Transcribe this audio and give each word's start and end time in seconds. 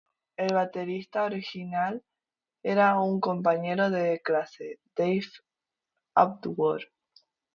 El 0.35 0.55
baterista 0.55 1.25
original 1.25 2.03
era 2.63 2.99
un 2.99 3.19
compañero 3.19 3.91
de 3.91 4.19
clase, 4.19 4.79
Dave 4.95 5.27
Atwood. 6.15 6.79